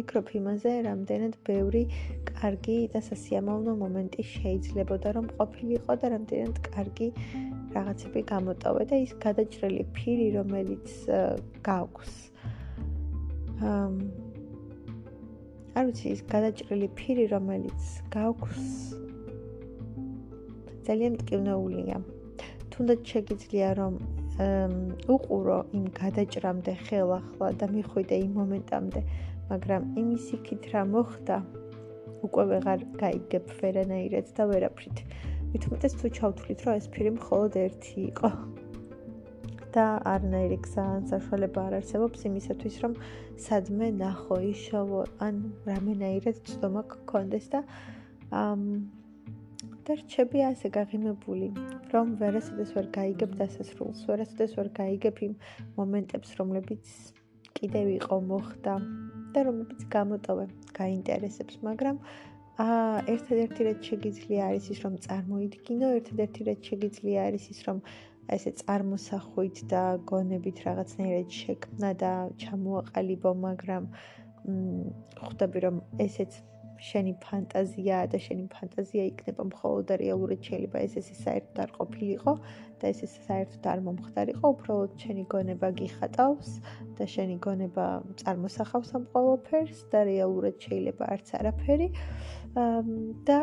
ფიქრობ 0.00 0.30
იმაზე, 0.38 0.70
რამდენად 0.86 1.34
ბევრი 1.44 1.80
კარგი 2.24 2.76
და 2.92 3.00
სასიამოვნო 3.04 3.72
მომენტი 3.82 4.22
შეიძლებოდა 4.24 5.12
რომ 5.16 5.26
ყოფილიყო 5.36 5.96
და 6.00 6.06
რამდენად 6.14 6.56
კარგი 6.64 7.08
რაღაცები 7.76 8.20
გამოტოვე 8.32 8.84
და 8.88 8.96
ის 9.04 9.12
გადაჭრილი 9.24 9.84
ფირი, 9.92 10.28
რომელიც 10.40 10.88
გაქვს. 11.68 12.14
არ 15.76 15.84
ვიცი, 15.84 16.06
ის 16.16 16.22
გადაჭრილი 16.32 16.88
ფირი, 16.96 17.24
რომელიც 17.36 17.80
გაქვს 18.16 18.64
ძალიან 20.88 21.12
მტკივნეულია. 21.20 21.96
თუნდაც 22.72 23.00
შეგიძლია 23.04 23.68
რომ 23.76 23.94
უყურო 25.12 25.58
იმ 25.76 25.84
გადაჭრამდე 26.00 26.72
ხელახლა 26.88 27.48
და 27.60 27.66
მიხვიდე 27.68 28.16
იმ 28.24 28.32
მომენტამდე, 28.40 29.00
მაგრამ 29.50 29.82
იმის 30.02 30.24
იქით 30.38 30.70
რა 30.72 30.82
მოხდა? 30.94 31.36
უკვე 32.26 32.44
ვეღარ 32.52 32.80
გაიგებ 33.02 33.44
ვერანაირად 33.60 34.26
და 34.36 34.42
ვერაფრით. 34.50 34.98
მithumetes 35.52 35.94
თუ 36.00 36.06
ჩავთვლით 36.16 36.60
რომ 36.66 36.74
ეს 36.80 36.86
ფილმი 36.94 37.12
მხოლოდ 37.18 37.52
ერთი 37.66 37.96
იყო. 38.10 38.30
და 39.74 39.86
არნაირი 40.12 40.58
გზა 40.66 40.84
ან 40.98 41.04
საშუალება 41.10 41.64
არ 41.68 41.74
არსებობს 41.78 42.24
იმისათვის 42.30 42.76
რომ 42.82 42.94
სადმე 43.44 43.90
ნახო 43.98 44.38
იშოვო 44.50 45.02
ან 45.26 45.36
რამენაირად 45.68 46.40
ცდომა 46.50 46.82
გქონდეს 46.94 47.46
და 47.54 47.60
ამ 48.40 48.64
და 49.86 49.96
რჩები 50.00 50.42
ასე 50.48 50.72
გაღიმებული 50.78 51.48
რომ 51.94 52.16
ვერასოდეს 52.22 52.74
ვერ 52.76 52.90
გაიგებ 52.98 53.38
დასასრულს 53.42 54.02
ვერასოდეს 54.10 54.58
ვერ 54.58 54.68
გაიგებ 54.80 55.22
იმ 55.28 55.34
მომენტებს 55.78 56.34
რომლებიც 56.40 56.94
კიდევ 57.58 57.86
იყო 57.98 58.20
მოხდა 58.32 58.74
და 59.34 59.40
რომლებიც 59.48 59.80
გამოტოვე, 59.94 60.44
გაინტერესებს, 60.80 61.54
მაგრამ 61.66 61.96
აა 62.60 62.94
ერთადერთი 63.14 63.66
რაც 63.68 63.80
შეგიძლია 63.90 64.46
არის 64.50 64.64
ის, 64.74 64.78
რომ 64.84 64.94
წარმოიდგინო, 65.06 65.88
ერთადერთი 65.98 66.40
რაც 66.50 66.60
შეგიძლია 66.70 67.18
არის 67.30 67.44
ის, 67.54 67.60
რომ 67.68 67.78
ესე 68.36 68.50
წარმოსახვით 68.60 69.56
და 69.72 69.82
გონებით 70.10 70.58
რაღაცნაირად 70.66 71.28
შექმნა 71.40 71.90
და 72.02 72.12
ჩამოაყალიბო, 72.42 73.30
მაგრამ 73.46 73.88
მ 73.90 74.92
ხვდები 75.20 75.58
რომ 75.66 75.76
ესეც 76.06 76.36
შენი 76.80 77.12
ფანტაზია 77.24 77.96
და 78.12 78.18
შენი 78.26 78.44
ფანტაზია 78.54 79.04
იქნება 79.12 79.44
მხოლოდ 79.50 79.92
რეალურად 80.02 80.40
შეიძლება 80.48 80.82
ეს 80.86 80.94
ესე 81.00 81.16
საერთოდ 81.24 81.58
არ 81.64 81.74
ყოფილიყო 81.78 82.32
და 82.80 82.84
ეს 82.92 83.00
ესე 83.06 83.20
საერთოდ 83.28 83.68
არ 83.72 83.82
მომხდარიყო. 83.88 84.44
უბრალოდ 84.54 84.92
შენი 85.04 85.24
გონება 85.34 85.68
გიხატავს 85.80 86.50
და 86.96 87.04
შენი 87.14 87.36
გონება 87.46 87.86
წარმოსახავს 88.22 88.94
ამ 88.96 89.04
ყოველფერს 89.12 89.84
და 89.92 90.00
რეალურად 90.12 90.56
შეიძლება 90.64 91.04
არც 91.14 91.28
არაფერი. 91.40 91.88
და 93.28 93.40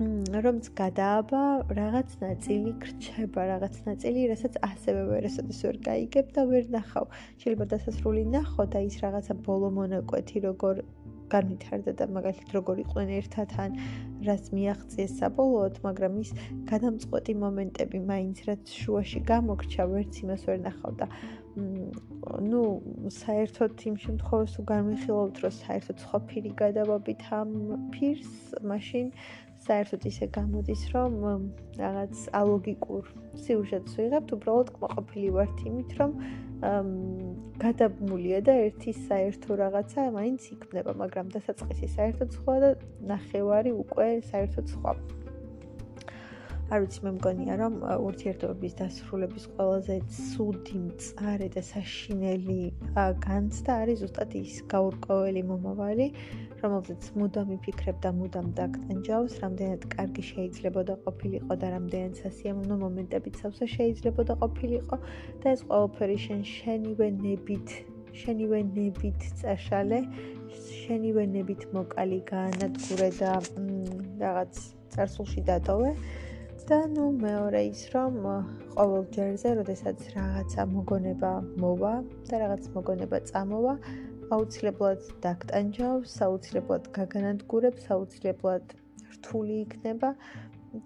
რომც 0.00 0.68
გადააბა 0.80 1.40
რაღაც 1.76 2.12
ნაწილი 2.24 2.70
გრჩება 2.82 3.42
რაღაც 3.52 3.74
ნაწილი 3.84 4.20
რასაც 4.32 4.54
ასევე 4.64 5.02
ვერასოდეს 5.10 5.60
ვერ 5.66 5.76
გაიგებ 5.88 6.26
და 6.36 6.42
ვერ 6.48 6.64
ნახავ. 6.76 7.06
შეიძლება 7.42 7.64
დასასრული 7.72 8.24
ნახო 8.32 8.64
და 8.72 8.80
ის 8.88 8.96
რაღაცა 9.04 9.34
ბოლო 9.44 9.68
მონაკვეთი 9.76 10.38
როგორ 10.48 10.74
განვითარდა 11.34 11.92
და 12.00 12.08
მაგალითად 12.16 12.54
როგორ 12.58 12.82
იყვნენ 12.84 13.10
ერთად 13.20 13.54
ან 13.64 13.76
რაც 14.28 14.44
მიაღწიეს 14.56 15.12
საბოლოოდ, 15.20 15.74
მაგრამ 15.86 16.18
ის 16.24 16.30
გადამწყვეტი 16.70 17.34
მომენტები 17.44 17.98
მაინც 18.12 18.42
რაც 18.48 18.74
შუაში 18.80 19.20
გამოგრჩა, 19.30 19.82
ვერც 19.92 20.14
იმას 20.24 20.42
ვერ 20.48 20.58
ნახავ 20.66 20.92
და 21.00 21.06
ну, 22.50 22.62
საერთოდ 23.10 23.84
იმ 23.90 23.96
შემთხვევაში 24.04 24.54
თუ 24.56 24.62
განვიხილავთ, 24.70 25.36
რომ 25.44 25.54
საერთოდ 25.60 25.96
სხვა 26.04 26.18
ფირი 26.30 26.52
გადავაბით 26.62 27.22
ამ 27.40 27.50
ფირს, 27.94 28.34
მაშინ 28.70 29.10
საერთოდ 29.66 30.06
ისე 30.10 30.26
გამოდის, 30.36 30.82
რომ 30.94 31.12
რაღაც 31.80 32.14
ალოგიკურ 32.42 33.10
სიუჟეტს 33.44 33.98
ვიღებთ, 33.98 34.30
უბრალოდ 34.36 34.68
კმაყოფილი 34.76 35.28
ვართ 35.36 35.58
იმით, 35.68 35.90
რომ 36.00 36.10
გადაბმულია 36.60 38.40
და 38.44 38.54
ერთი 38.66 38.92
საერთო 39.06 39.56
რაღაცა 39.60 40.02
მაინც 40.16 40.48
იქნება, 40.54 40.92
მაგრამ 41.02 41.32
დასაწყისი 41.36 41.88
საერთოდ 41.96 42.36
სხვა 42.36 42.56
და 42.64 42.70
ნახევარი 43.12 43.72
უკვე 43.84 44.08
საერთოდ 44.28 44.66
სხვა. 44.76 44.92
არ 46.70 46.84
ვიცი 46.84 47.00
მე 47.02 47.10
მგონია 47.16 47.54
რომ 47.58 47.76
ურთიერთობების 47.82 48.74
დასრულების 48.78 49.46
ყველაზე 49.54 49.94
ცუდი 50.16 50.76
მწარე 50.82 51.48
და 51.54 51.62
საშინელი 51.66 52.58
განცდა 53.24 53.78
არის 53.82 53.98
ზუსტად 54.04 54.36
ის 54.40 54.60
გაურკვეველი 54.70 55.42
მომავალი 55.48 56.06
რომელზეც 56.62 57.08
მუდამ 57.18 57.50
იფიქრებ 57.56 57.98
და 58.06 58.12
მუდამ 58.20 58.52
დაგტანჯავს 58.60 59.34
რამდენად 59.42 59.88
კარგი 59.96 60.24
შეიძლება 60.30 60.86
და 60.92 60.96
ყოფილიყო 61.08 61.58
და 61.58 61.72
რამდენად 61.74 62.22
სასიამოვნო 62.22 62.76
მომენტებიც 62.86 63.42
ავსა 63.50 63.66
შეიძლება 63.74 64.28
და 64.30 64.38
ყოფილიყო 64.46 64.96
და 65.42 65.46
ეს 65.56 65.66
ყველაფერი 65.66 66.18
შენ 66.26 66.40
შენივე 66.54 67.08
ნებით 67.18 67.68
შენივე 68.22 68.60
ნებით 68.78 69.20
წაშალე 69.42 70.00
შენივე 70.70 71.24
ნებით 71.34 71.62
მოკალი 71.74 72.18
გაანადგურე 72.30 73.10
და 73.18 73.32
რაღაც 74.22 74.66
წარსულში 74.94 75.48
დატოვე 75.50 75.94
და 76.70 76.84
ნუ 76.86 77.04
მეორე 77.18 77.60
ის 77.66 77.80
რომ 77.90 78.16
ყოველ 78.78 79.06
ჯერზე, 79.14 79.50
როდესაც 79.58 80.02
რაღაცა 80.14 80.66
მოგონება 80.70 81.30
მოვა 81.62 81.94
და 82.28 82.38
რაღაც 82.42 82.68
მოგონება 82.74 83.18
წამოვა, 83.30 83.72
აუცილებლად 84.36 85.08
დაგტანჯავს, 85.24 86.14
აუცილებლად 86.26 86.86
გაგანადგურებ, 86.98 87.80
აუცილებლად 87.96 88.74
რთული 89.16 89.56
იქნება 89.64 90.12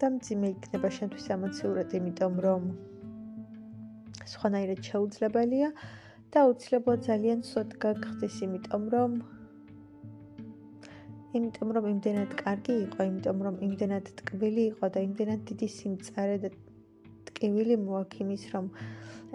და 0.01 0.09
მძიმე 0.15 0.49
იქნება 0.55 0.89
შენთვის 0.97 1.29
ემოციურად, 1.37 1.93
იმიტომ 2.01 2.41
რომ 2.47 2.67
სხვანაირად 4.33 4.81
შეუძლებელია 4.89 5.69
და 6.33 6.37
აუცილებლად 6.49 7.05
ძალიან 7.13 7.45
სწორად 7.45 7.77
გაგხდის, 7.85 8.41
იმიტომ 8.49 8.89
რომ 8.97 9.21
იმიტომ 11.35 11.71
რომ 11.75 11.85
იმდენად 11.89 12.33
კარგი 12.39 12.75
იყო, 12.85 13.05
იმიტომ 13.09 13.41
რომ 13.45 13.55
იმდენად 13.67 14.11
ტკბილი 14.19 14.63
იყო 14.71 14.89
და 14.95 15.01
იმდენად 15.03 15.41
დიდი 15.49 15.67
სიმწარე 15.77 16.37
და 16.45 16.51
ტკივილი 17.27 17.75
მოაქიმის, 17.81 18.45
რომ 18.53 18.69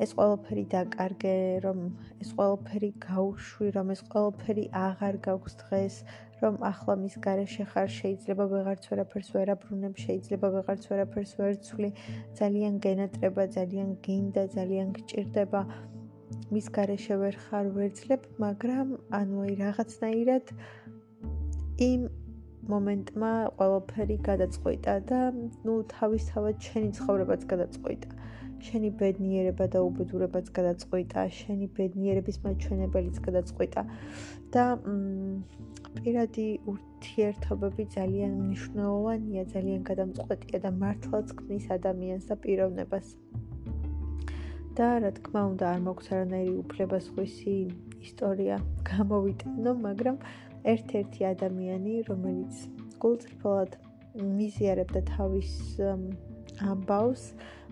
ეს 0.01 0.15
ყველაფერი 0.17 0.65
დაკარგე, 0.73 1.35
რომ 1.67 1.79
ეს 2.25 2.31
ყველაფერი 2.39 2.91
გაუშვი, 3.05 3.69
რომ 3.77 3.93
ეს 3.95 4.03
ყველაფერი 4.09 4.65
აღარ 4.87 5.21
გაქვს 5.29 5.55
დღეს, 5.61 5.95
რომ 6.41 6.55
ახლა 6.71 6.95
მის 7.03 7.15
გარეშე 7.27 7.65
ხარ, 7.69 7.89
შეიძლება 8.01 8.45
ვეღარც 8.55 8.85
ვერაფერს 8.91 9.31
ვერაბრუნებ, 9.37 9.95
შეიძლება 10.05 10.47
ვეღარც 10.57 10.85
ვერაფერს 10.91 11.33
ვერცვლი, 11.37 11.91
ძალიან 12.41 12.75
გენატრება, 12.87 13.45
ძალიან 13.61 13.89
გინდა, 14.01 14.43
ძალიან 14.57 14.89
გჭირდება. 14.97 15.61
მის 16.55 16.67
გარეშე 16.75 17.15
ვერ 17.21 17.37
ხარ, 17.45 17.67
ვერცლებ, 17.77 18.23
მაგრამ 18.41 18.89
ანუ 19.21 19.37
აი 19.45 19.55
რაღაცნაირად 19.61 20.47
იმ 21.81 22.03
მომენტმა 22.71 23.29
ყველაფერი 23.59 24.17
გადაწყვიტა 24.25 24.95
და 25.11 25.21
ნუ 25.65 25.75
თავისთავად 25.93 26.57
შენი 26.67 26.91
ცხოვრებაც 26.99 27.47
გადაწყვიტა. 27.53 28.11
შენი 28.67 28.91
ბედნიერება 29.01 29.67
და 29.73 29.81
უბედურებაც 29.89 30.51
გადაწყვიტა, 30.59 31.23
შენი 31.37 31.67
ბედნიერების 31.79 32.39
მაჩვენებელიც 32.45 33.21
გადაწყვიტა 33.27 33.85
და 34.57 34.65
პირადი 35.97 36.49
ურთიერთობები 36.73 37.87
ძალიან 37.97 38.33
მნიშვნელოვანია, 38.43 39.45
ძალიან 39.55 39.81
გადამწყვეტია 39.91 40.59
და 40.67 40.71
მართლაც 40.83 41.33
ქმნის 41.41 41.67
ადამიანს 41.79 42.25
და 42.29 42.35
პიროვნებას. 42.45 43.07
და 44.77 44.89
რა 45.03 45.11
თქმა 45.17 45.41
უნდა, 45.53 45.65
არ 45.75 45.81
მაქვს 45.87 46.07
არანაირი 46.13 46.55
უფლებასხვისი 46.63 47.57
ისტორია 48.07 48.57
გამოვიტანო, 48.91 49.73
მაგრამ 49.87 50.17
ერთ-ერთი 50.65 51.25
ადამიანი, 51.31 51.95
რომელიც 52.09 52.55
გულწრფელად 53.01 53.77
მიზიარებდა 54.21 55.01
თავის 55.09 55.53
ამბავს, 56.61 57.23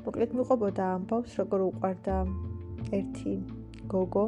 მოკლედ 0.06 0.34
მიყვებოდა 0.38 0.84
ამბავს, 0.96 1.36
როგორ 1.42 1.64
უყარდა 1.68 2.16
ერთი 2.98 3.34
გოგო, 3.92 4.24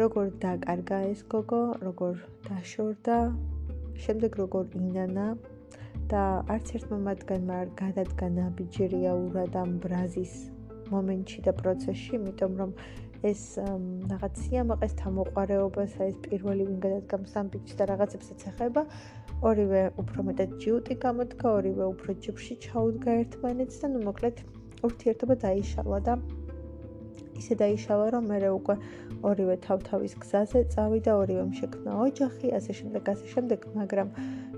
როგორ 0.00 0.26
დაკარგა 0.42 0.98
ეს 1.12 1.22
გოგო, 1.34 1.62
როგორ 1.86 2.14
დაშორდა, 2.48 3.18
შემდეგ 4.02 4.38
როგორ 4.42 4.64
ინანა 4.80 5.26
და 6.10 6.22
არც 6.54 6.74
ერთმა 6.76 6.98
მათგანმა 7.06 7.54
არ 7.62 7.68
გადადგა 7.78 8.26
ნაბიჯერია 8.38 9.12
ურად 9.14 9.54
ამ 9.62 9.78
ბრაზის 9.84 10.34
მომენტში 10.92 11.40
და 11.46 11.52
პროცესში, 11.60 12.10
იმიტომ 12.18 12.52
რომ 12.60 12.70
ეს 13.22 13.42
რაღაც 14.10 14.38
სიამაყეს 14.42 14.94
თამოყარეობას, 14.98 15.92
ეს 16.06 16.16
პირველი 16.26 16.66
ვინ 16.68 16.78
გადადგამს 16.84 17.32
ამ 17.38 17.46
ბიჭს 17.54 17.78
და 17.78 17.84
რაღაცებსაც 17.92 18.40
ეხება, 18.50 18.82
ორივე 19.46 19.82
უფრო 20.02 20.26
მეტად 20.28 20.50
ჯიუტი 20.62 20.94
გამოდგა, 21.06 21.46
ორივე 21.58 21.84
უფრო 21.94 22.10
ჯიბში 22.26 22.54
ჩაუდგა 22.66 23.10
ერთმანეთს 23.22 23.76
და 23.82 23.86
ნუ 23.94 24.00
მოკლედ 24.10 24.36
ურთიერთობა 24.88 25.34
დაიშალა 25.46 25.98
და 26.08 26.14
ისე 27.38 27.54
დაიშალა, 27.62 28.06
რომ 28.14 28.24
მე 28.30 28.38
უკვე 28.58 28.74
ორივე 29.30 29.56
თავ-თავის 29.66 30.14
გზაზე 30.22 30.60
წავიდა, 30.74 31.12
ორივე 31.22 31.44
შექმნა 31.58 31.90
ოჯახი, 32.06 32.46
ასე 32.58 32.72
შემდეგ, 32.78 33.02
ასე 33.14 33.26
შემდეგ, 33.34 33.60
მაგრამ 33.78 34.08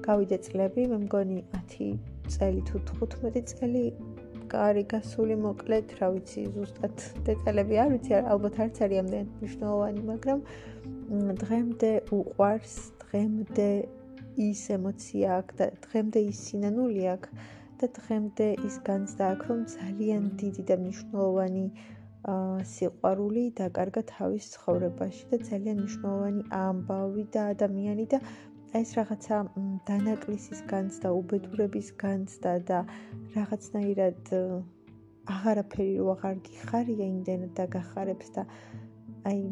გავიდა 0.09 0.39
წლები, 0.47 0.83
მე 0.93 0.99
მგონი 1.05 1.39
10 1.53 1.97
წელი 2.33 2.61
თუ 2.69 2.77
15 2.89 3.53
წელი 3.53 3.85
კარი 4.55 4.85
გასული 4.91 5.35
მოკლედ, 5.43 5.93
რა 5.99 6.09
ვიცი, 6.15 6.43
ზუსტად 6.55 7.05
დეტალები 7.27 7.79
არ 7.83 7.89
ვიცი, 7.95 8.13
ალბათ 8.35 8.59
არც 8.65 8.77
არის 8.87 9.01
ამდენ 9.03 9.27
მნიშვნელოვანი, 9.41 10.03
მაგრამ 10.11 10.43
დღემდე 11.43 11.91
უყვარს, 12.19 12.77
დღემდე 13.03 13.69
ის 14.47 14.63
ემოცია 14.77 15.35
აქვს 15.41 15.59
და 15.59 15.67
დღემდე 15.89 16.23
ის 16.31 16.39
სინანული 16.47 17.03
აქვს 17.15 17.51
და 17.83 17.91
დღემდე 17.99 18.47
ის 18.69 18.79
განცდა 18.87 19.25
აქვს, 19.35 19.51
რომ 19.51 19.61
ძალიან 19.75 20.23
დიდი 20.43 20.63
და 20.71 20.79
მნიშვნელოვანი 20.85 21.67
სიყვარული 22.75 23.45
დაკარგა 23.59 24.03
თავის 24.11 24.45
ცხოვრებაში 24.55 25.25
და 25.33 25.39
ძალიან 25.51 25.77
მნიშვნელოვანი 25.83 26.43
ამბავი 26.59 27.25
და 27.35 27.43
ადამიანი 27.55 28.07
და 28.15 28.21
ეს 28.75 28.95
რაღაცა 28.99 29.37
დანაკლისის 29.89 30.63
განცდა, 30.71 31.13
უბედურების 31.19 31.91
განცდა 32.01 32.55
და 32.71 32.81
რაღაცნაირად 33.37 34.33
აღარაფერი 35.35 35.93
რო 35.99 36.09
აღარ 36.15 36.41
გიხარია 36.49 37.07
იმდენად 37.13 37.53
და 37.61 37.69
გახარებს 37.77 38.35
და 38.39 38.45
აი 39.31 39.45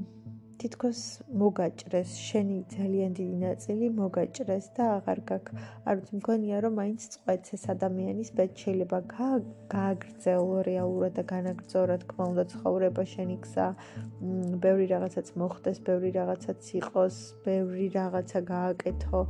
თითქოს 0.63 0.99
მოგაჭრეს. 1.43 2.11
შენი 2.29 2.59
ძალიან 2.75 3.13
დიდი 3.19 3.37
ნაწილი 3.43 3.87
მოგაჭრეს 3.99 4.67
და 4.77 4.85
აღარ 4.97 5.21
გაკ 5.31 5.47
არ 5.89 5.95
ვიცი 5.99 6.15
მგონია 6.19 6.59
რომ 6.65 6.77
მაინც 6.81 7.01
წყვეტს 7.15 7.55
ეს 7.57 7.65
ადამიანის 7.75 8.31
ბედ 8.39 8.53
შეიძლება 8.63 8.99
გააგრძელო 9.75 10.59
რეალურად 10.71 11.13
და 11.19 11.25
განაგრძო 11.35 11.81
რა 11.91 11.97
თქმა 12.05 12.25
უნდა 12.33 12.45
ცხოვრება 12.53 13.03
შენი 13.15 13.37
გზა. 13.45 13.69
ბევრი 14.65 14.87
რაღაცაც 14.95 15.27
მოხდეს 15.43 15.79
ბევრი 15.89 16.11
რაღაცაც 16.21 16.63
იყოს 16.81 17.17
ბევრი 17.49 17.87
რაღაცა 17.99 18.41
გააკეთო 18.55 19.21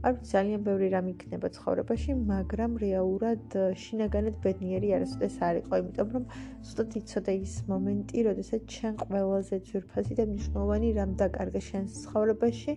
არ 0.00 0.14
ვიცი 0.16 0.30
ძალიან 0.32 0.62
ბევრი 0.64 0.86
რამ 0.94 1.08
იქნება 1.12 1.48
ცხოვრებაში, 1.56 2.14
მაგრამ 2.32 2.76
რეალურად 2.82 3.56
შინაგანად 3.82 4.38
ბედნიერი 4.46 4.92
არასოდეს 4.96 5.36
არ 5.48 5.60
იყო, 5.60 5.80
იმიტომ 5.82 6.14
რომ 6.16 6.24
ზუსტად 6.64 6.96
იცოდა 7.00 7.34
ის 7.44 7.54
მომენტი, 7.72 8.24
როდესაც 8.28 8.76
შენ 8.80 8.98
ყველაზე 9.04 9.60
ძვირფასი 9.68 10.18
და 10.20 10.28
მნიშვნელოვანი 10.32 10.88
რამ 11.00 11.16
დაკარგე 11.20 11.62
შენ 11.68 11.84
ცხოვრებაში 12.00 12.76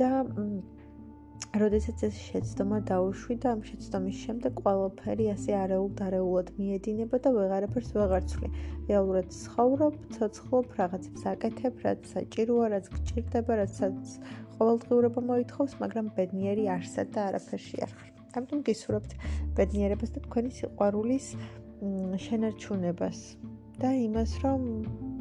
და 0.00 0.10
როდესაც 1.60 2.02
ეს 2.06 2.18
შეცდომა 2.30 2.78
დაუშვი 2.88 3.34
და 3.42 3.52
ამ 3.52 3.62
შეცდომის 3.68 4.18
შემდეგ 4.24 4.60
ყველაფერი 4.64 5.24
ასე 5.34 5.56
არეულ-დარეულად 5.60 6.52
მიედინება 6.58 7.16
და 7.24 7.32
ვეღარაფერს 7.36 7.90
ვეღარცვლი. 7.96 8.48
რეალურად 8.90 9.26
ცხოვრობ, 9.40 9.96
ცოცხლობ, 10.14 10.76
რაღაცებს 10.80 11.26
აკეთებ, 11.32 11.82
რაც 11.84 12.00
საჭიროა, 12.12 12.66
რაც 12.74 12.86
გჭირდება, 12.94 13.52
რასაც 13.62 13.98
ყოველდღიურობა 14.60 15.20
მოითხოვს, 15.24 15.72
მაგრამ 15.80 16.06
ბედნიერი 16.16 16.64
არსად 16.76 17.08
და 17.16 17.20
არაფერში 17.32 17.76
არ 17.84 17.92
ხარ. 17.96 18.10
ამიტომ 18.36 18.60
გისურვებთ 18.68 19.12
ბედნიერებას 19.56 20.10
და 20.14 20.20
თქვენი 20.26 20.50
სიყვარულის 20.60 21.26
შენარჩუნებას 22.24 23.18
და 23.80 23.90
იმას, 24.04 24.32
რომ 24.44 24.60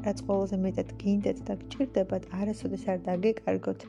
რაც 0.04 0.18
ყველაზე 0.28 0.58
მეტად 0.60 0.90
გინდეთ 1.00 1.38
და 1.48 1.54
გჭირდებათ, 1.64 2.24
არასოდეს 2.36 2.84
არ 2.92 3.00
დაგეკარგოთ, 3.08 3.82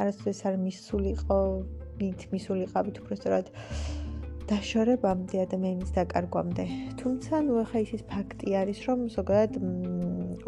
არასოდეს 0.00 0.40
არ 0.48 0.54
მისულიყო, 0.64 1.40
მით 2.00 2.20
მისულიყავით 2.32 2.96
უბრალოდ 3.04 3.46
დაშორებამდე 4.44 5.38
ადამიანის 5.46 5.90
დაკარგვამდე. 5.96 6.64
თუმცა 7.00 7.38
ნუ 7.46 7.54
ახლა 7.62 7.80
ის 7.84 7.90
ის 7.96 8.02
ფაქტი 8.12 8.48
არის, 8.60 8.78
რომ 8.88 8.98
ზოგადად 9.14 9.54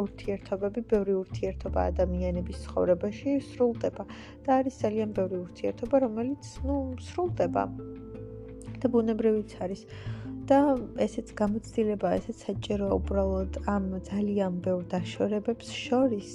ურთიერთობები, 0.04 0.80
ბევრი 0.90 1.14
ურთიერთობა 1.22 1.80
ადამიანების 1.92 2.58
ცხოვრებაში 2.66 3.30
სრულდება 3.50 4.04
და 4.44 4.50
არის 4.60 4.74
ძალიან 4.84 5.16
ბევრი 5.16 5.36
ურთიერთობა, 5.46 5.96
რომელიც 6.04 6.44
ნუ 6.66 6.76
სრულდება. 7.08 7.64
და 8.80 8.86
ბუნებრივიც 8.92 9.50
არის. 9.64 9.82
და 10.46 10.58
ესეც 11.02 11.32
გამოცდილება, 11.40 12.08
ესეც 12.20 12.38
საჭირო 12.46 12.86
უბრალოდ 12.98 13.52
ამ 13.66 13.86
ძალიან 14.08 14.52
ბევრ 14.62 14.82
დაშორებებს 14.92 15.72
შორის 15.74 16.28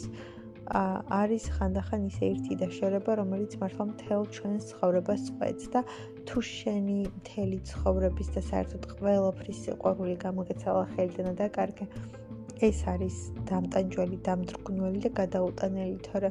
არის 0.71 1.45
ხანდახან 1.57 2.07
ისე 2.07 2.23
ერთი 2.31 2.55
დაშორება, 2.61 3.11
რომელიც 3.19 3.57
მართლა 3.61 3.85
მთელ 3.91 4.23
ჩვენს 4.35 4.69
ცხოვრებას 4.71 5.21
წყვეტს 5.27 5.65
და 5.75 5.81
თუ 6.29 6.43
შენი 6.47 6.97
მთელი 7.19 7.59
ცხოვრების 7.71 8.29
და 8.35 8.41
საერთოდ 8.51 8.83
ყველაფრის 8.95 9.61
სიყვარული 9.67 10.15
გამოგეცალა 10.25 10.83
ხელიდან 10.95 11.35
და 11.41 11.47
კარგი 11.59 11.85
ეს 12.67 12.79
არის 12.93 13.15
დამტანჯველი, 13.49 14.17
დამძრგნველი 14.27 14.99
და 15.05 15.09
გადაუტანელი, 15.19 15.97
თორე 16.07 16.29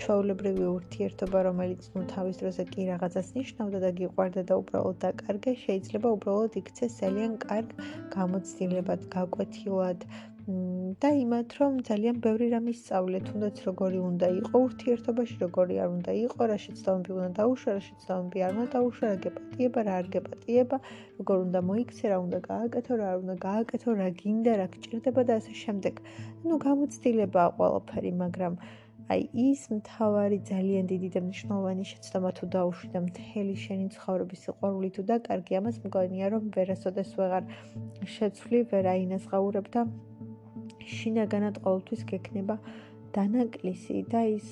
ჩვეულებრივი 0.00 0.64
ურთიერთობა, 0.70 1.38
რომელიც 1.48 1.86
ნუ 1.94 2.02
თავის 2.12 2.40
დროზე 2.40 2.64
კი 2.72 2.86
რაღაცას 2.88 3.28
ნიშნავდა 3.36 3.78
და 3.84 3.90
გიყვარდა 4.00 4.42
და 4.50 4.58
უბრალოდ 4.62 4.98
დაკარგე, 5.04 5.52
შეიძლება 5.64 6.08
უბრალოდ 6.16 6.58
იქცეს 6.60 6.96
ძალიან 7.00 7.32
კარგ 7.44 7.68
გამოცდილებად, 8.16 9.00
გაკვეთილად, 9.16 10.08
და 11.02 11.10
იმათ 11.16 11.54
რომ 11.60 11.76
ძალიან 11.88 12.16
ბევრი 12.24 12.46
რამ 12.54 12.66
ისწავლე 12.72 13.18
თუნდაც 13.28 13.60
როგორი 13.66 13.98
უნდა 14.06 14.28
იყო 14.40 14.60
ურთიერთობაში 14.66 15.36
როგორი 15.42 15.76
არ 15.84 15.88
უნდა 15.96 16.12
იყო 16.20 16.48
რა 16.50 16.56
შეცდომები 16.64 17.12
უნდა 17.16 17.30
დაუშვა 17.38 17.74
რა 17.76 17.82
შეცდომები 17.86 18.44
არ 18.46 18.52
უნდა 18.56 18.66
დაუშვა 18.74 19.06
რა 19.12 19.20
გეპატიება 19.26 19.84
რა 19.88 19.94
არ 20.00 20.10
გეპატიება 20.16 20.80
როგორ 21.20 21.38
უნდა 21.46 21.60
მოიქცე 21.70 22.12
რა 22.12 22.18
უნდა 22.26 22.38
გააკეთო 22.50 22.98
რა 23.00 23.06
არ 23.12 23.22
უნდა 23.22 23.36
გააკეთო 23.46 23.96
რა 24.00 24.08
გინდა 24.20 24.52
რა 24.60 24.66
გჭირდება 24.74 25.22
და 25.30 25.32
ასე 25.40 25.54
შემდეგ. 25.62 25.94
ну 26.48 26.54
გამოცდილებაა 26.66 27.48
ყველაფერი 27.56 28.12
მაგრამ 28.24 28.54
აი 29.10 29.22
ის 29.42 29.62
მთავარი 29.74 30.36
ძალიან 30.50 30.84
დიდი 30.90 31.08
და 31.14 31.20
მნიშვნელოვანი 31.26 31.84
შეცდომა 31.92 32.30
თუ 32.38 32.44
დაუშვი 32.54 32.88
და 32.94 33.00
მთელი 33.06 33.54
შენი 33.64 33.86
ცხოვრების 33.94 34.44
სიყვარული 34.46 34.90
თუ 34.98 35.02
დაკარგი 35.10 35.58
ამას 35.60 35.76
მგონია 35.86 36.26
რომ 36.34 36.44
ვერასოდეს 36.54 37.10
ვეღარ 37.18 37.50
შეცვლი 38.18 38.60
ვერ 38.70 38.84
აინასღაურებ 38.94 39.66
და 39.74 39.82
შინაგანად 40.98 41.60
ყოველთვის 41.64 42.02
გექნება 42.10 42.56
დანაკლისი 43.14 44.02
და 44.10 44.22
ის 44.30 44.48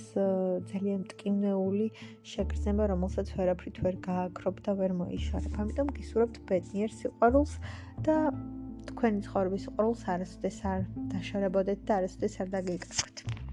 ძალიან 0.70 1.02
მტკივნეული 1.04 1.86
შეგრძნება, 2.32 2.88
რომელსაც 2.92 3.32
ვერაფრით 3.38 3.82
ვერ 3.86 3.98
გააკრობ 4.08 4.62
და 4.66 4.74
ვერ 4.80 4.94
მოიშარებ. 5.00 5.58
ამიტომ 5.62 5.92
გისურვებთ 5.98 6.40
ბედნიერ 6.50 6.94
სიყვარულს 7.00 7.52
და 8.06 8.16
თქვენი 8.90 9.26
ცხოვრების 9.28 9.66
სიყვარულს 9.68 10.06
არასოდეს 10.14 10.58
არ 10.72 10.80
დაშორებოდეთ 11.14 11.84
და 11.86 12.00
არასოდეს 12.02 12.40
არ 12.42 12.48
დაგეკარგოთ. 12.56 13.47